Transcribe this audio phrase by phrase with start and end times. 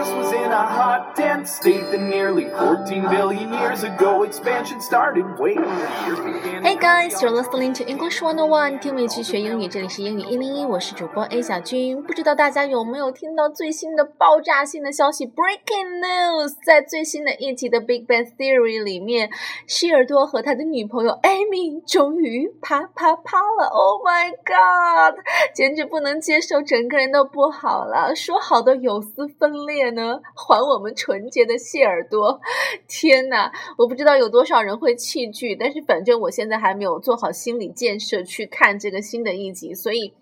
[0.00, 5.26] Was in a hot, dense state that nearly 14 billion years ago expansion started.
[5.38, 6.64] Wait, years began.
[6.64, 12.02] Hey guys, you're listening to English 101，听美剧学英语，这里是英语一零一，我是主播 A 小军。
[12.02, 16.54] 不知道大家有没有听到最新的爆炸性的消息？Breaking news！
[16.64, 19.28] 在最新的一集的《Big Bang Theory》里面，
[19.66, 25.20] 希尔多和他的女朋友 Amy 终于啪啪啪了！Oh my god！
[25.54, 28.16] 简直不能接受，整个人都不好了。
[28.16, 30.20] 说好的有丝分裂能？
[30.34, 32.40] 还我们纯洁的谢耳朵！
[32.88, 40.14] 天呐，我不知道有多少人会弃剧，但是反正我现在还没有做好心理建设去看这个新的一集，所以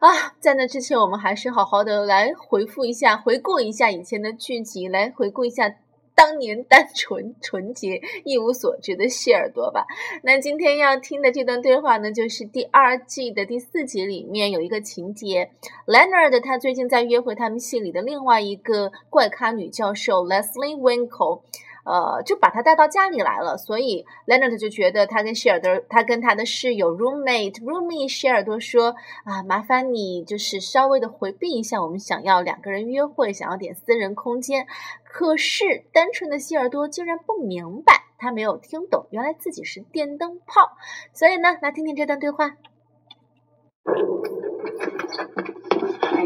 [0.00, 0.08] 啊，
[0.40, 5.74] 在那之前，我们还是好好的来回复一下、回顾一下以前的剧集，来回顾一下。
[6.20, 9.86] 当年单纯、 纯洁、一无所知的谢耳朵吧。
[10.22, 15.50] 那今天要听的这段对话呢，就是第二季的第四集里面有一个情节
[15.86, 21.40] ，Leonard 他最近在约会他们系里的另外一个怪咖女教授 Leslie Winkle。
[21.84, 34.66] 呃，就把他带到家里来了，所以 Leonard 就觉得他跟希尔德，他跟他的室友 roommate roomie 希尔多说啊，麻烦你就是稍微的回避一下，我们想要两个人约会，想要点私人空间。
[35.04, 40.76] 可是单纯的希尔多竟然不明白，他没有听懂，原来自己是电灯泡。
[41.12, 42.56] 所以呢，来听听这段对话。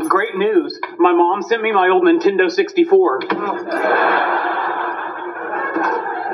[0.08, 0.78] Great news!
[0.98, 4.58] My mom sent me my old Nintendo 64.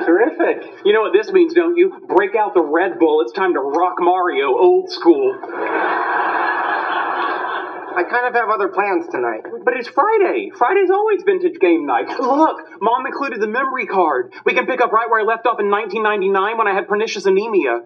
[0.05, 0.85] Terrific.
[0.85, 2.01] You know what this means, don't you?
[2.09, 3.21] Break out the Red Bull.
[3.23, 5.39] It's time to rock Mario old school.
[7.91, 9.43] I kind of have other plans tonight.
[9.65, 10.51] But it's Friday.
[10.57, 12.09] Friday's always vintage game night.
[12.19, 14.33] Look, Mom included the memory card.
[14.45, 17.27] We can pick up right where I left off in 1999 when I had pernicious
[17.27, 17.83] anemia.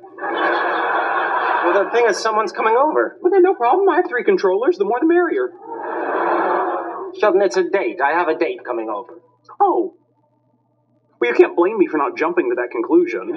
[1.65, 3.17] Well, the thing is, someone's coming over.
[3.23, 3.89] Well, then no problem.
[3.89, 4.77] I have three controllers.
[4.79, 5.51] The more the merrier.
[7.19, 8.01] Sheldon, it's a date.
[8.01, 9.21] I have a date coming over.
[9.61, 9.95] Oh,
[11.25, 13.35] well, you can't blame me for not jumping to that conclusion.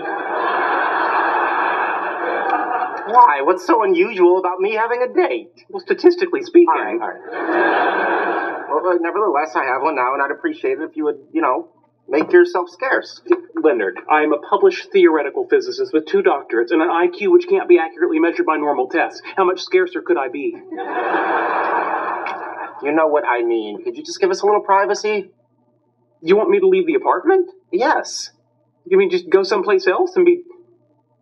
[3.07, 3.41] Why?
[3.41, 5.63] What's so unusual about me having a date?
[5.69, 6.67] Well, statistically speaking.
[6.67, 8.67] All right, all right.
[8.69, 11.41] Well, but nevertheless, I have one now, and I'd appreciate it if you would, you
[11.41, 11.69] know,
[12.09, 13.21] make yourself scarce.
[13.63, 17.69] Leonard, I am a published theoretical physicist with two doctorates and an IQ which can't
[17.69, 19.21] be accurately measured by normal tests.
[19.35, 20.53] How much scarcer could I be?
[22.83, 23.83] You know what I mean.
[23.83, 25.31] Could you just give us a little privacy?
[26.22, 27.50] You want me to leave the apartment?
[27.72, 28.30] Yes.
[28.86, 30.44] You mean just go someplace else and be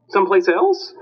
[0.09, 0.93] someplace else?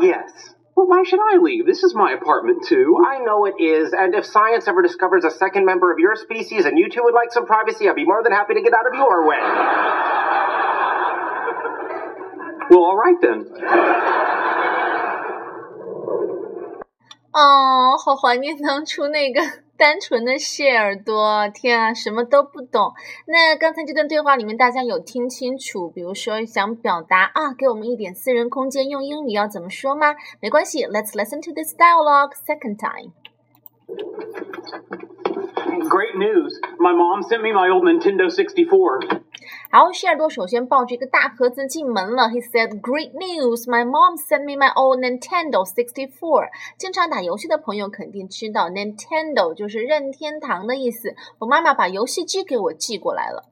[0.00, 0.54] Yes.
[0.76, 1.64] Well, why should I leave?
[1.66, 2.98] This is my apartment, too.
[3.08, 6.66] I know it is, and if science ever discovers a second member of your species
[6.66, 8.86] and you two would like some privacy, I'd be more than happy to get out
[8.86, 9.40] of your way.
[12.68, 13.46] Well, all right then.
[17.32, 19.40] 哦，好怀念当初那个
[19.81, 22.93] 单纯的谢耳朵，天啊，什么都不懂。
[23.25, 25.89] 那刚才这段对话里面，大家有听清楚？
[25.89, 30.13] 比如说想表达啊，给我们一点私人空间，用英语要怎么说吗？
[30.39, 33.11] 没关系，Let's listen to this dialogue second time.
[35.88, 36.58] Great news!
[36.78, 39.22] My mom sent me my old Nintendo 64.
[39.70, 42.24] 好，希尔多首先抱着一个大盒子进门了。
[42.24, 43.68] He said, "Great news!
[43.68, 51.14] My mom sent me my old Nintendo 64." 经常打游戏的朋友肯定知道，Nintendo 就是任天堂的意思。
[51.38, 53.44] 我妈妈把游戏机给我寄过来了。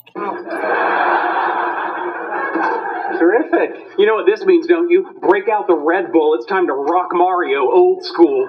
[3.19, 3.77] Terrific.
[3.97, 5.05] You know what this means, don't you?
[5.21, 6.37] Break out the Red Bull.
[6.37, 8.49] It's time to rock Mario old school.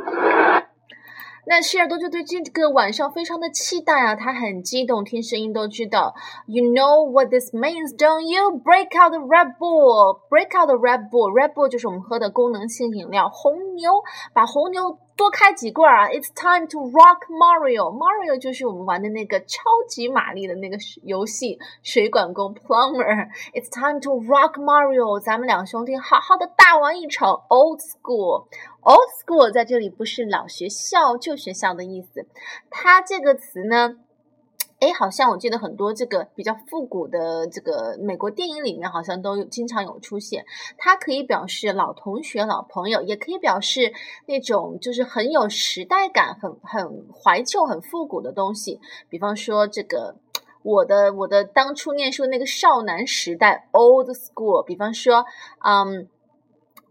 [1.50, 6.14] 那希尔多就对这个晚上非常的期待啊，他很激动，听声音都知道。
[6.46, 8.52] You know what this means, don't you?
[8.60, 11.32] Break out the Red Bull, break out the Red Bull.
[11.32, 13.90] Red Bull 就是我们喝的功能性饮料，红牛，
[14.32, 17.90] 把红牛多开几罐啊！It's time to rock Mario.
[17.90, 23.26] Mario 就是我们玩的那个超级玛丽的那个游戏，水管工 plumber.
[23.52, 25.18] It's time to rock Mario.
[25.18, 28.46] 咱们两兄弟好好的大玩一场 old school.
[28.82, 32.26] Old school 在这里不是老学校、旧学校的意思，
[32.70, 33.96] 它这个词呢。
[34.80, 40.46] 哎，好像我记得很多这个比较复古的这个美国电影里面，好像都有经常有出现。
[40.78, 43.92] 它可以表示老同学、老朋友，也可以表示
[44.24, 48.80] 那种就是很有时代感、很很怀旧、很复古的东西。
[49.10, 50.16] 比方说这个
[50.62, 54.62] 我的我的当初念书那个少男时代 （old school）。
[54.62, 55.26] 比方说，
[55.62, 56.08] 嗯。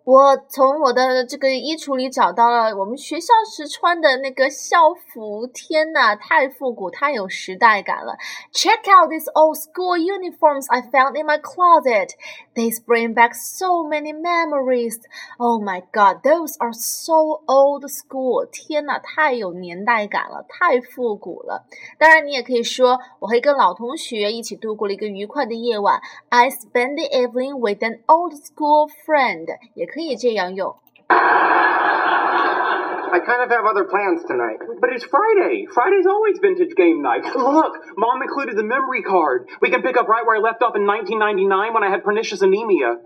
[0.09, 8.19] 我从我的这个衣橱里找到了我们学校时穿的那个校服，天呐，太复古，太有时代感了。
[8.53, 12.11] Check out these old school uniforms I found in my closet.
[12.53, 15.01] These bring back so many memories.
[15.39, 18.47] Oh my god, those are so old school.
[18.53, 21.65] 天呐，太有年代感了，太复古了。
[21.99, 26.03] 当然，你也可以说，我会跟老同学一起度过了一个愉快的夜晚。
[26.29, 29.47] I spent the evening with an old school friend.
[29.73, 29.98] 也可以。
[29.99, 30.77] 可以这样用。
[33.11, 34.59] I kind of have other plans tonight.
[34.81, 35.67] But it's Friday.
[35.71, 37.23] Friday's always vintage game night.
[37.35, 39.47] Look, Mom included the memory card.
[39.61, 42.43] We can pick up right where I left off in 1999 when I had pernicious
[42.43, 42.99] anemia.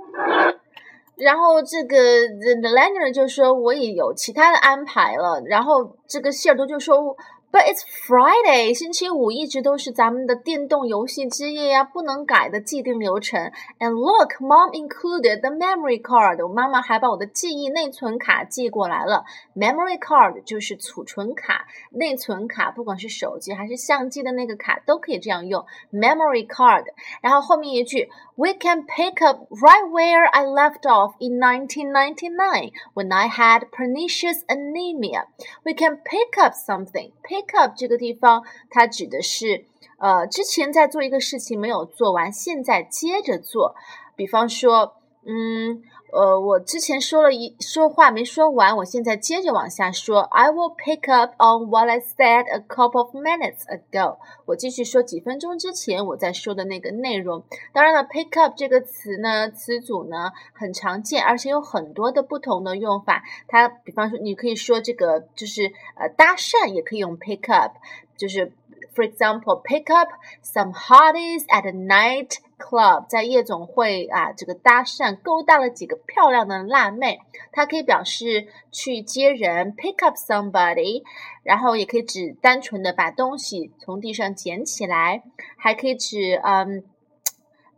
[1.19, 1.97] 然后这个
[2.31, 7.17] The Leonard 就说我也有其他的安排了，然后这个希尔多就说
[7.53, 13.50] But it's Friday，星期五一直都是咱们的电动游戏之夜呀，不能改的既定流程。
[13.79, 16.47] And look, Mom included the memory card。
[16.47, 19.25] 我妈妈还把我的记忆内存卡寄过来了。
[19.56, 25.65] Memory card 就是储存卡、内存卡，不管是手机还是相机的那个卡都可以这样用。
[25.91, 26.85] Memory card。
[27.23, 35.25] 然后后面一句，We can pick up right where I left off in 1999 when I had pernicious anemia.
[35.65, 37.11] We can pick up something.
[37.25, 39.66] Pick makeup 这个地方，它指的是，
[39.98, 43.75] 呃，之前在做一个事情没有做完，现在接着做。
[44.16, 44.95] 比方说，
[45.25, 45.84] 嗯。
[46.13, 50.19] 呃，我之前说了一说话没说完，我现在接着往下说。
[50.21, 54.18] I will pick up on what I said a couple of minutes ago。
[54.45, 57.44] 我继续说几分钟之前我在说的那个内容。
[57.74, 63.24] 当然了，pick up 这个词呢，词组呢很常见，而且有很多的不同的用法。
[63.48, 67.74] 它比方说，你可以说这个就是呃搭讪，也可以用 pick up，
[68.16, 68.54] 就是
[68.94, 70.09] for example pick up
[70.44, 72.38] some hotties at night。
[72.63, 77.19] Club 在夜总会啊，这个搭讪勾搭了几个漂亮的辣妹，
[77.51, 81.04] 它可以表示去接人，pick up somebody，
[81.44, 85.24] 然后也可以指单纯的把东西从地上捡起来，
[85.57, 86.86] 还可以指嗯，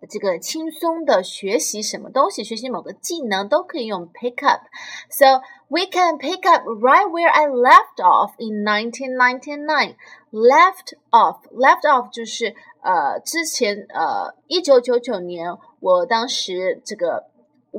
[0.05, 4.61] 这个轻松的学习什么东西，学习某个技能都可以用 pick up。
[5.09, 9.95] So we can pick up right where I left off in 1999.
[10.31, 17.27] Left off, left off 就是呃，之前呃，一九九九年，我当时这个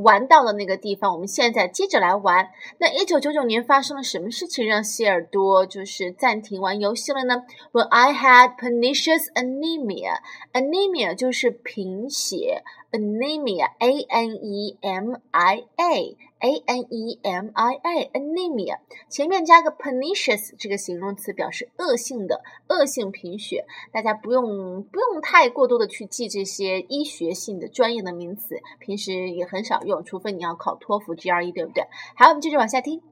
[0.02, 2.48] 玩到的那个地方，我们现在接着来玩。
[2.78, 10.18] 那一九九九年发生了什么事情让希尔多就是暂停玩游戏了呢？When I had pernicious anemia,
[10.52, 12.62] anemia 就是贫血。
[12.92, 18.78] anemia, a n e m i a, a n e m i a, anemia
[19.08, 23.64] 前面加个 pernicious 这个形容词，表示恶性的、恶性贫血。
[23.92, 31.84] 大家不用不用太过多的去记这些医学性的专业的名词，平时也很少用，除非你要考托福、GRE，对不对？
[32.14, 33.02] 好，我们接着往下听。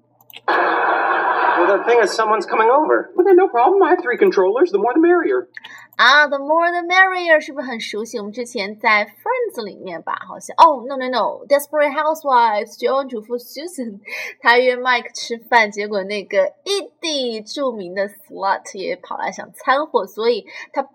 [0.46, 3.12] Well, the thing is, someone's coming over.
[3.14, 3.82] Well, then no problem.
[3.82, 4.72] I have three controllers.
[4.72, 5.48] The more the merrier.
[5.96, 8.18] Ah, the more the merrier 是不是很熟悉？
[8.18, 11.46] 我们之前在 Friends 里面吧，好像哦、oh,，no no no, no.
[11.46, 14.00] Desperate Housewives 绝望主妇 Susan，
[14.40, 20.88] 她约 Mike 吃饭，结果那个 Edie 著名的 slut 也跑来想掺和，所以她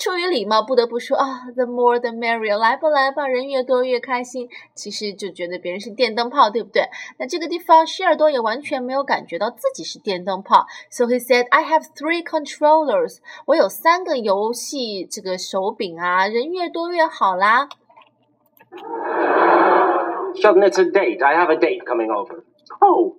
[0.00, 4.46] 出于礼貌，不得不说啊，the more the merrier，来吧来吧，人越多越开心。
[4.74, 6.82] 其实就觉得别人是电灯泡，对不对？
[7.18, 10.66] 那这个地方，希尔多也完全没有感觉到自己是电灯泡。
[10.90, 17.70] So he said, "I have three controllers，我有三个游戏这个手柄啊，人越多越好啦。
[20.34, 21.24] Sheldon, it's a date.
[21.24, 22.44] I have a date coming over.
[22.80, 23.16] Oh.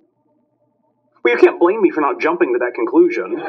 [1.24, 3.42] Well, you can't blame me for not jumping to that conclusion.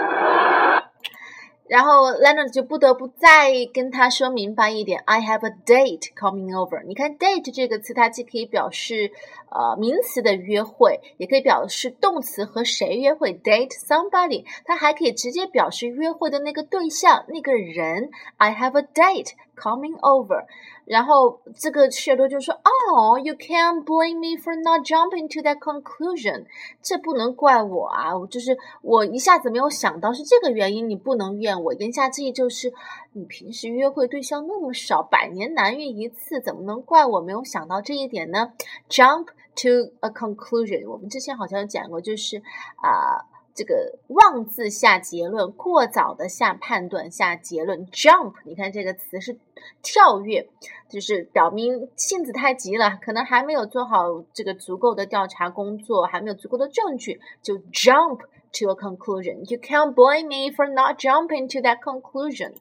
[1.66, 6.84] 然后 Leonard 就不得不再跟他说明白一点，I have a date coming over。
[6.84, 9.10] 你看 date 这个词，它既可以表示
[9.50, 14.44] 呃名词的约会，也可以表示动词和谁约会，date somebody。
[14.64, 18.10] 它还可以直接表示约会的那个对象，那个人。
[18.36, 20.44] I have a date coming over。
[20.84, 26.44] 然后这个雪多就说：“Oh, you can't blame me for not jumping to that conclusion。
[26.82, 31.72] 这不能怪我啊，就是我一下子没有想到是这个原因，你不能怨我。
[31.74, 32.72] 言下之意就是，
[33.14, 38.52] 你平时约会对象那么少，百年难遇一次，怎么能怪我没有想到这一点呢
[38.90, 40.90] ？Jump to a conclusion。
[40.90, 42.42] 我们之前好像有讲过，就是
[42.76, 47.86] 啊。”这个妄自下结论，过早的下判断、下结论。
[47.86, 49.38] Jump，你看这个词是
[49.80, 50.48] 跳跃，
[50.88, 58.18] 就是表明性子太急了，可能还没有做好这个足够的调查工作，还没有足够的证据，就 jump
[58.52, 59.48] to a conclusion.
[59.48, 62.54] You can't blame me for not jumping to that conclusion.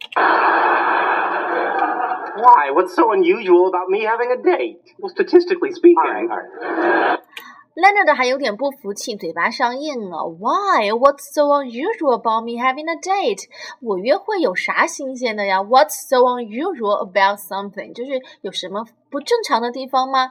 [2.35, 2.71] Why?
[2.71, 4.81] What's so unusual about me having a date?
[4.99, 5.97] Well, statistically speaking.
[5.97, 7.12] All right, all right.
[7.75, 10.25] Leonard 还有点不服气，嘴巴上硬了。
[10.27, 10.91] Why?
[10.91, 13.49] What's so unusual about me having a date?
[13.81, 17.93] 我约会有啥新鲜的呀？What's so unusual about something?
[17.93, 20.30] 就是有什么不正常的地方吗？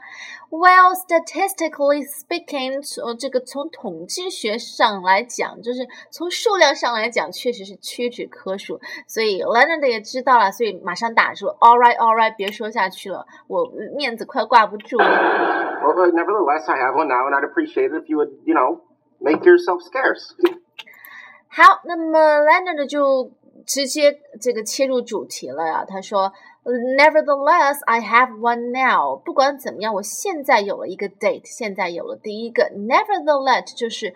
[0.49, 8.79] Well, statistically speaking，呃，这个从统计学上来讲，就是从数量上来讲，确实是屈指可数。
[9.07, 11.47] 所以 Leonard 也知道了，所以马上打住。
[11.47, 15.05] All right, all right，别说下去了，我面子快挂不住了。
[15.05, 18.81] Well, nevertheless, I have one now, and I'd appreciate it if you would, you know,
[19.19, 20.31] make yourself scarce.
[21.49, 23.31] 好，那么 Leonard 就
[23.65, 25.83] 直接这个切入主题了呀。
[25.85, 26.31] 他说
[26.64, 29.16] ，Nevertheless, I have one now。
[29.16, 32.70] 不管怎么样，我现在有了一个 date，现在有了第一个。
[32.74, 34.14] Nevertheless 就是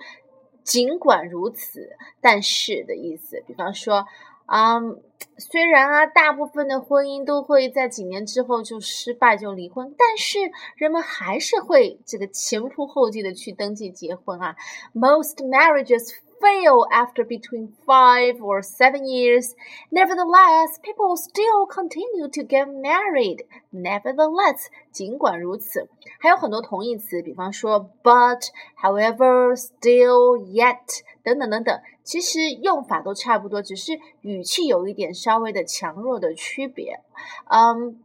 [0.62, 3.42] 尽管如此，但是的意思。
[3.46, 4.06] 比方说。
[4.46, 4.78] 啊，
[5.38, 10.38] 虽然啊，大部分的婚姻都会在几年之后就失败就离婚，但是
[10.76, 14.54] 人们还是会这个前仆后继的去登记结婚啊。
[14.94, 19.53] Most marriages fail after between five or seven years.
[19.91, 23.45] Nevertheless, people still continue to get married.
[23.71, 25.87] Nevertheless，尽管如此，
[26.19, 28.47] 还有很多同义词，比方说 but,
[28.81, 31.79] however, still, yet 等等等等。
[32.03, 36.99] 其实用法都差不多，只是语气有一点稍微的强弱的区别。
[37.47, 37.99] 嗯，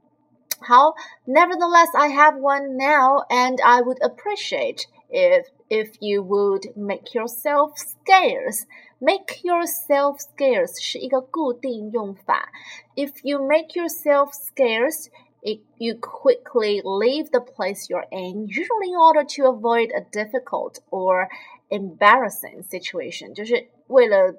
[0.61, 0.95] 好，
[1.27, 8.67] Nevertheless, I have one now, and I would appreciate if if you would make yourself scarce.
[8.99, 12.51] Make yourself scarce 是一个固定用法。
[12.95, 15.09] If you make yourself scarce,
[15.43, 20.79] it, you quickly leave the place you're in, usually in order to avoid a difficult
[20.91, 21.29] or
[21.69, 24.35] embarrassing situation，就是为了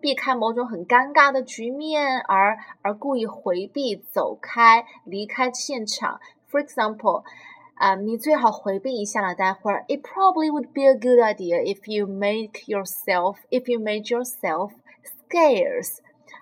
[0.00, 6.20] 避开某种很尴尬的局面而而故意回避、走开、离开现场。
[6.48, 7.24] For example，
[7.80, 9.34] 啊、um,，你最好回避一下了。
[9.34, 14.72] 待会儿，It probably would be a good idea if you make yourself if you made yourself
[15.04, 15.98] scarce。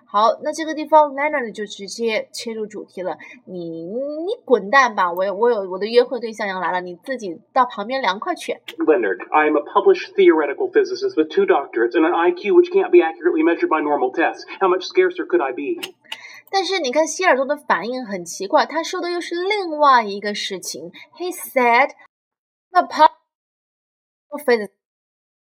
[0.07, 3.17] 好，那这个地方 Leonard 就直接切入主题了。
[3.43, 5.11] 你你滚蛋吧！
[5.11, 8.53] 我有我有我的约会对象要来了，你自己到旁边凉快去。
[8.77, 13.01] Leonard, I am a published theoretical physicist with two doctorates and an IQ which can't be
[13.01, 14.45] accurately measured by normal tests.
[14.61, 15.81] How much scarcer could I be?
[16.50, 20.90] 但是你看希尔顿的反应很奇怪，他说的又是另外一个事情。
[21.16, 21.90] He said,
[22.70, 24.70] "The published physicist,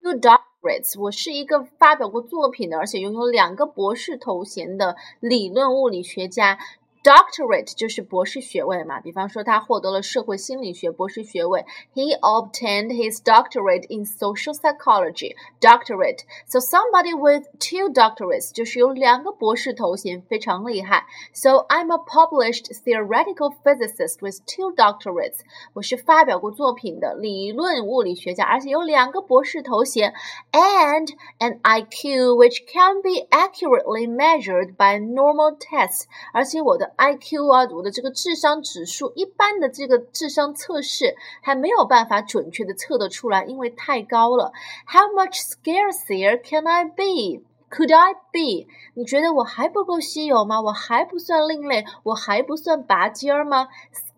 [0.01, 6.59] two doctorates." 我是一个发表过作品的，而且拥有两个博士头衔的理论物理学家。
[7.06, 11.64] Doctorate 就是博士学位嘛，比方说他获得了社会心理学博士学位。
[11.94, 15.36] He obtained his doctorate in social psychology.
[15.60, 16.24] Doctorate.
[16.48, 21.06] So somebody with two doctorates 就是有两个博士头衔，非常厉害。
[21.32, 25.42] So I'm a published theoretical physicist with two doctorates.
[25.74, 30.12] 我是发表过作品的理论物理学家，而且有两个博士头衔。
[30.50, 31.06] And
[31.38, 36.06] an IQ which can be accurately measured by normal tests.
[36.32, 44.51] 而且我的 IQ 啊，我的这个智商指数，一般的这个智商测试还没有办法准确的测得出来，因为太高了。
[44.87, 47.43] How much scarcer can I be?
[47.69, 48.67] Could I be?
[48.95, 50.61] 你觉得我还不够稀有吗？
[50.61, 53.67] 我还不算另类，我还不算拔尖儿吗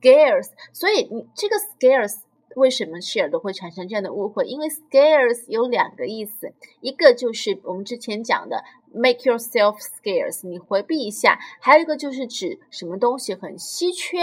[0.01, 2.17] ？Scarce，所以你这个 scarce。
[2.55, 4.45] 为什么希尔都会产生这样的误会？
[4.45, 14.18] 因为 scarce 有两个意思，一个就是我们之前讲的 make yourself scarce，你回避一下；还有一个就是指什么东西很稀缺。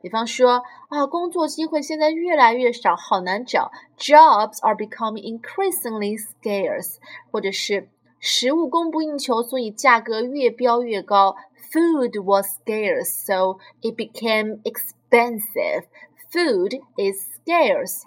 [0.00, 6.96] 比方说啊，工作机会现在越来越少，好难找，jobs are becoming increasingly scarce，
[7.30, 7.88] 或者是
[8.18, 11.36] 食物供不应求，所以价格越飙越高。
[11.70, 15.84] Food was scarce, so it became expensive.
[16.32, 18.04] Food is scarce.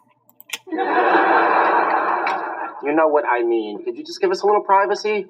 [2.83, 3.83] You know what I mean.
[3.83, 5.29] Could you just give us a little privacy?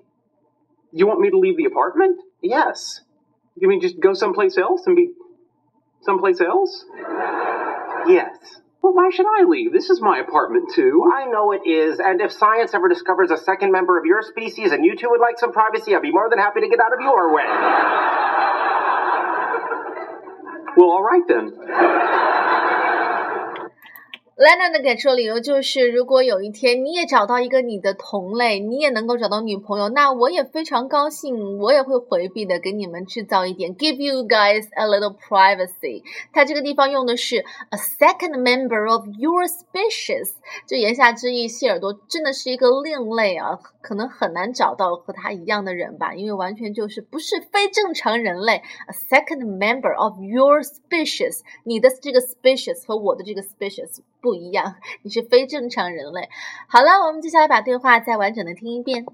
[0.97, 2.23] You want me to leave the apartment?
[2.41, 3.03] Yes.
[3.55, 5.11] You mean just go someplace else and be
[6.00, 6.87] someplace else?
[8.09, 8.38] Yes.
[8.81, 9.75] Well, why should I leave?
[9.75, 11.05] This is my apartment, too.
[11.15, 14.73] I know it is, and if science ever discovers a second member of your species
[14.73, 16.95] and you two would like some privacy, I'd be more than happy to get out
[16.95, 17.45] of your way.
[20.79, 22.25] well, all right then.
[24.37, 36.02] Lena 的给出理由就是，如果有一天你也找到一个你的同类，你也能够找到女朋友，那我也非常高兴，我也会回避的，给你们制造一点，give you guys a little privacy。
[36.35, 37.38] 它这个地方用的是
[37.71, 40.33] a second member of your species，
[40.69, 48.57] 就言下之意，谢耳朵真的是一个另类啊，可能很难找到和他一样的人吧，因为完全就是不是非正常人类。
[48.57, 54.00] a second member of your species，你的这个 species 和我的这个 species。
[54.25, 56.30] 不一样，你是非正常人类。
[56.68, 59.06] 好了，我们接下来把对话再完整的听一遍。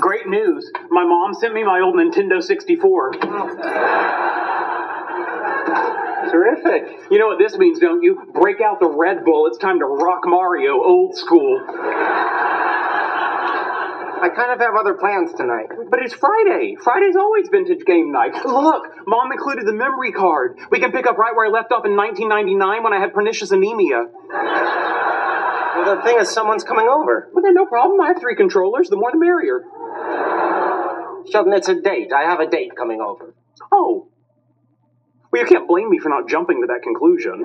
[0.00, 0.64] Great news.
[0.90, 3.12] My mom sent me my old Nintendo 64.
[6.30, 6.88] Terrific.
[7.10, 8.16] You know what this means, don't you?
[8.32, 9.46] Break out the Red Bull.
[9.46, 11.60] It's time to rock Mario old school.
[14.21, 15.67] I kind of have other plans tonight.
[15.89, 16.75] But it's Friday.
[16.81, 18.33] Friday's always vintage game night.
[18.45, 20.57] Look, mom included the memory card.
[20.71, 23.51] We can pick up right where I left off in 1999 when I had pernicious
[23.51, 24.05] anemia.
[25.77, 27.29] Well, the thing is, someone's coming over.
[27.33, 28.01] But then no problem.
[28.01, 28.89] I have three controllers.
[28.89, 29.63] The more the merrier.
[31.31, 32.11] Sheldon, it's a date.
[32.11, 33.33] I have a date coming over.
[33.71, 34.07] Oh.
[35.31, 37.43] Well, you can't blame me for not jumping to that conclusion.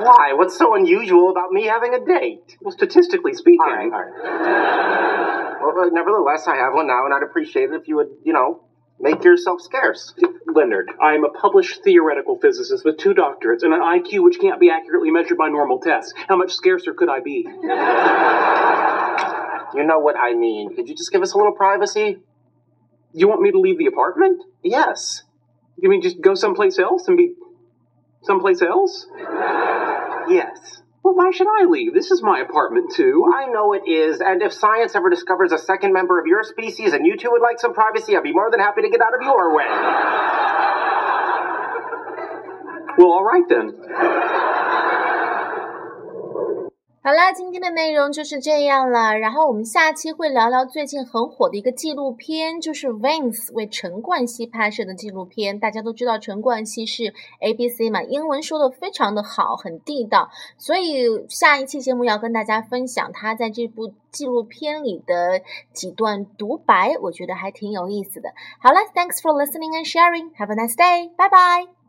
[0.00, 0.32] Why?
[0.34, 2.56] What's so unusual about me having a date?
[2.60, 3.60] Well, statistically speaking.
[3.60, 5.56] All right, all right.
[5.60, 8.64] Well, nevertheless, I have one now, and I'd appreciate it if you would, you know,
[8.98, 10.14] make yourself scarce.
[10.46, 14.58] Leonard, I am a published theoretical physicist with two doctorates and an IQ which can't
[14.58, 16.14] be accurately measured by normal tests.
[16.28, 17.46] How much scarcer could I be?
[19.74, 20.74] You know what I mean.
[20.74, 22.18] Could you just give us a little privacy?
[23.12, 24.42] You want me to leave the apartment?
[24.62, 25.22] Yes.
[25.76, 27.34] You mean just go someplace else and be
[28.22, 29.06] someplace else?
[30.30, 30.82] Yes.
[31.02, 31.92] Well, why should I leave?
[31.92, 33.24] This is my apartment too.
[33.34, 36.92] I know it is, and if science ever discovers a second member of your species
[36.92, 39.14] and you two would like some privacy, I'd be more than happy to get out
[39.14, 39.66] of your way.
[42.96, 44.29] Well, all right then.
[47.02, 49.16] 好啦，今天的内容就是这样了。
[49.16, 55.58] 然后我们下期会聊聊最近很火的一个纪录片，就是 Vince 为陈冠希拍摄的纪录片。
[55.58, 60.28] 大家都知道陈冠希是 ABC 嘛，英文说的非常的好，很地道。
[60.58, 65.40] 所以下一期节目要跟大家分享他在这部纪录片里的
[65.72, 68.28] 几段独白，我觉得还挺有意思的。
[68.60, 70.34] 好了，Thanks for listening and sharing.
[70.36, 71.08] Have a nice day.
[71.16, 71.79] Bye bye.